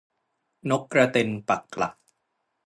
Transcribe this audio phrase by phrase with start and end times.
[0.69, 1.95] นกกระเต็นปักหลัก